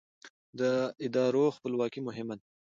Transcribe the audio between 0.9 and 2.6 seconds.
ادارو خپلواکي مهمه ده